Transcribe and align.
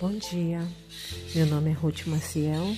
Bom 0.00 0.12
dia, 0.12 0.60
meu 1.34 1.44
nome 1.44 1.70
é 1.70 1.72
Ruth 1.72 2.06
Maciel 2.06 2.76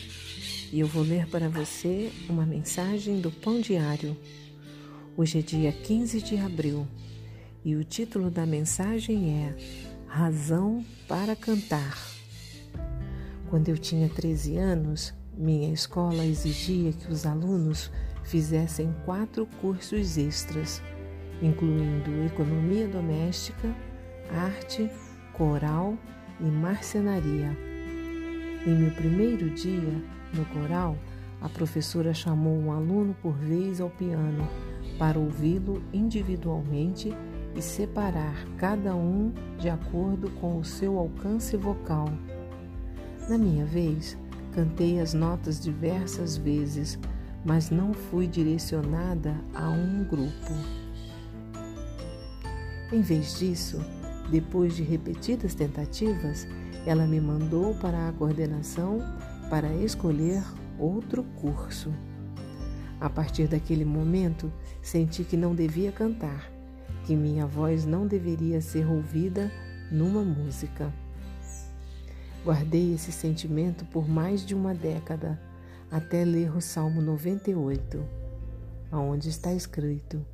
e 0.73 0.81
eu 0.81 0.87
vou 0.87 1.03
ler 1.03 1.27
para 1.27 1.51
você 1.51 2.11
uma 2.31 2.47
mensagem 2.47 3.21
do 3.21 3.31
Pão 3.31 3.61
Diário. 3.61 4.17
Hoje 5.19 5.41
é 5.41 5.43
dia 5.43 5.71
15 5.71 6.23
de 6.23 6.39
abril 6.39 6.89
e 7.63 7.77
o 7.77 7.85
título 7.85 8.31
da 8.31 8.47
mensagem 8.47 9.45
é 9.45 9.55
Razão 10.07 10.83
para 11.07 11.37
Cantar. 11.37 11.99
Quando 13.51 13.69
eu 13.69 13.77
tinha 13.77 14.09
13 14.09 14.57
anos, 14.57 15.13
minha 15.37 15.71
escola 15.75 16.25
exigia 16.25 16.91
que 16.91 17.13
os 17.13 17.27
alunos 17.27 17.91
fizessem 18.25 18.95
quatro 19.05 19.45
cursos 19.61 20.17
extras, 20.17 20.81
incluindo 21.43 22.25
economia 22.25 22.89
doméstica, 22.89 23.77
arte, 24.31 24.89
coral 25.35 25.99
e 25.99 26.20
marcenaria. 26.47 27.57
Em 28.67 28.75
meu 28.75 28.91
primeiro 28.93 29.51
dia 29.51 30.03
no 30.35 30.45
coral, 30.47 30.97
a 31.41 31.49
professora 31.49 32.13
chamou 32.13 32.57
um 32.59 32.71
aluno 32.71 33.17
por 33.23 33.33
vez 33.35 33.81
ao 33.81 33.91
piano 33.91 34.47
para 34.99 35.19
ouvi-lo 35.19 35.83
individualmente 35.93 37.15
e 37.57 37.63
separar 37.63 38.35
cada 38.59 38.95
um 38.95 39.33
de 39.59 39.69
acordo 39.69 40.31
com 40.33 40.59
o 40.59 40.65
seu 40.65 40.99
alcance 40.99 41.57
vocal. 41.57 42.09
Na 43.29 43.39
minha 43.39 43.65
vez, 43.65 44.17
cantei 44.53 45.01
as 45.01 45.15
notas 45.15 45.59
diversas 45.61 46.37
vezes, 46.37 46.99
mas 47.45 47.71
não 47.71 47.93
fui 47.93 48.27
direcionada 48.27 49.35
a 49.55 49.69
um 49.71 50.05
grupo. 50.05 50.53
Em 52.93 53.01
vez 53.01 53.39
disso, 53.39 53.81
depois 54.31 54.77
de 54.77 54.83
repetidas 54.83 55.55
tentativas, 55.55 56.47
ela 56.87 57.07
me 57.07 57.21
mandou 57.21 57.75
para 57.75 58.09
a 58.09 58.13
coordenação 58.13 58.99
para 59.49 59.73
escolher 59.75 60.43
outro 60.79 61.25
curso. 61.41 61.93
A 63.01 63.11
partir 63.11 63.49
daquele 63.49 63.85
momento, 63.85 64.53
senti 64.81 65.25
que 65.25 65.37
não 65.37 65.55
devia 65.55 65.91
cantar, 65.91 66.51
que 67.05 67.17
minha 67.17 67.47
voz 67.47 67.85
não 67.85 68.07
deveria 68.07 68.61
ser 68.61 68.87
ouvida 68.87 69.51
numa 69.91 70.23
música. 70.23 70.93
Guardei 72.45 72.95
esse 72.95 73.11
sentimento 73.11 73.85
por 73.87 74.09
mais 74.09 74.47
de 74.47 74.55
uma 74.55 74.75
década, 74.75 75.41
até 75.91 76.25
ler 76.25 76.57
o 76.57 76.61
Salmo 76.61 77.03
98, 77.03 78.03
aonde 78.93 79.29
está 79.29 79.53
escrito: 79.53 80.25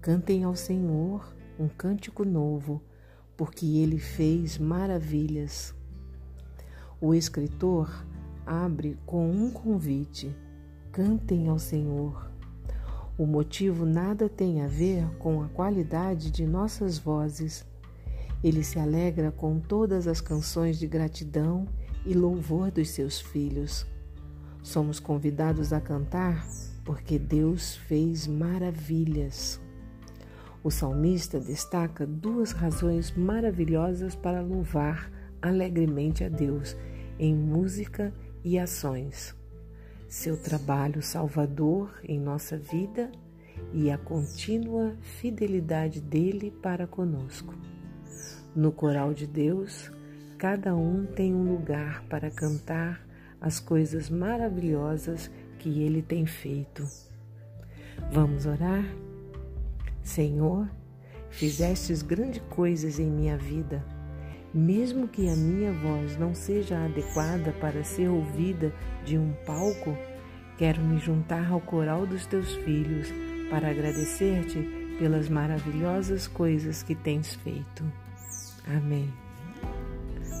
Cantem 0.00 0.44
ao 0.44 0.56
Senhor 0.56 1.34
um 1.58 1.68
cântico 1.68 2.24
novo 2.24 2.82
porque 3.36 3.78
ele 3.78 3.98
fez 3.98 4.58
maravilhas. 4.58 5.74
O 7.00 7.14
escritor 7.14 7.90
abre 8.46 8.96
com 9.06 9.30
um 9.30 9.50
convite: 9.50 10.34
cantem 10.90 11.48
ao 11.48 11.58
Senhor. 11.58 12.30
O 13.18 13.26
motivo 13.26 13.84
nada 13.84 14.28
tem 14.28 14.62
a 14.62 14.66
ver 14.66 15.06
com 15.18 15.42
a 15.42 15.48
qualidade 15.48 16.30
de 16.30 16.46
nossas 16.46 16.98
vozes. 16.98 17.64
Ele 18.42 18.64
se 18.64 18.78
alegra 18.78 19.30
com 19.30 19.60
todas 19.60 20.08
as 20.08 20.20
canções 20.20 20.78
de 20.78 20.86
gratidão 20.86 21.68
e 22.04 22.14
louvor 22.14 22.70
dos 22.70 22.88
seus 22.88 23.20
filhos. 23.20 23.86
Somos 24.62 24.98
convidados 24.98 25.72
a 25.72 25.80
cantar 25.80 26.46
porque 26.84 27.18
Deus 27.18 27.76
fez 27.76 28.26
maravilhas. 28.26 29.61
O 30.64 30.70
salmista 30.70 31.40
destaca 31.40 32.06
duas 32.06 32.52
razões 32.52 33.10
maravilhosas 33.10 34.14
para 34.14 34.40
louvar 34.40 35.10
alegremente 35.40 36.22
a 36.22 36.28
Deus 36.28 36.76
em 37.18 37.34
música 37.34 38.14
e 38.44 38.58
ações: 38.58 39.34
seu 40.08 40.36
trabalho 40.36 41.02
salvador 41.02 41.92
em 42.04 42.18
nossa 42.18 42.56
vida 42.56 43.10
e 43.72 43.90
a 43.90 43.98
contínua 43.98 44.96
fidelidade 45.00 46.00
dele 46.00 46.52
para 46.62 46.86
conosco. 46.86 47.54
No 48.54 48.70
coral 48.70 49.12
de 49.12 49.26
Deus, 49.26 49.90
cada 50.38 50.76
um 50.76 51.06
tem 51.06 51.34
um 51.34 51.50
lugar 51.50 52.04
para 52.04 52.30
cantar 52.30 53.04
as 53.40 53.58
coisas 53.58 54.08
maravilhosas 54.08 55.30
que 55.58 55.82
ele 55.82 56.02
tem 56.02 56.24
feito. 56.24 56.86
Vamos 58.12 58.46
orar? 58.46 58.84
Senhor, 60.02 60.68
fizestes 61.30 62.02
grandes 62.02 62.42
coisas 62.50 62.98
em 62.98 63.10
minha 63.10 63.36
vida. 63.36 63.84
Mesmo 64.52 65.08
que 65.08 65.28
a 65.28 65.36
minha 65.36 65.72
voz 65.72 66.18
não 66.18 66.34
seja 66.34 66.84
adequada 66.84 67.52
para 67.52 67.82
ser 67.82 68.08
ouvida 68.08 68.72
de 69.04 69.16
um 69.16 69.32
palco, 69.46 69.96
quero 70.58 70.82
me 70.82 70.98
juntar 70.98 71.50
ao 71.50 71.60
coral 71.60 72.06
dos 72.06 72.26
teus 72.26 72.54
filhos 72.56 73.08
para 73.48 73.70
agradecer-te 73.70 74.58
pelas 74.98 75.28
maravilhosas 75.28 76.26
coisas 76.26 76.82
que 76.82 76.94
tens 76.94 77.34
feito. 77.36 77.82
Amém. 78.66 79.12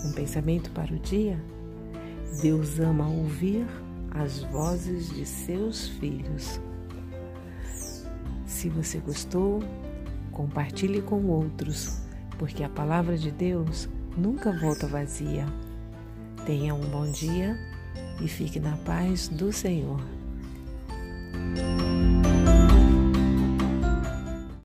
Um 0.04 0.12
pensamento 0.12 0.70
para 0.72 0.92
o 0.92 0.98
dia? 0.98 1.42
Deus 2.42 2.78
ama 2.78 3.08
ouvir 3.08 3.66
as 4.10 4.42
vozes 4.44 5.08
de 5.10 5.24
seus 5.24 5.88
filhos. 5.88 6.60
Se 8.62 8.68
você 8.68 8.98
gostou, 8.98 9.60
compartilhe 10.30 11.02
com 11.02 11.26
outros, 11.26 11.98
porque 12.38 12.62
a 12.62 12.68
palavra 12.68 13.18
de 13.18 13.32
Deus 13.32 13.88
nunca 14.16 14.56
volta 14.56 14.86
vazia. 14.86 15.44
Tenha 16.46 16.72
um 16.72 16.86
bom 16.86 17.10
dia 17.10 17.58
e 18.20 18.28
fique 18.28 18.60
na 18.60 18.76
paz 18.76 19.26
do 19.26 19.52
Senhor. 19.52 20.00